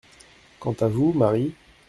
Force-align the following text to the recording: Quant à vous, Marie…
Quant 0.59 0.75
à 0.79 0.87
vous, 0.87 1.13
Marie… 1.13 1.53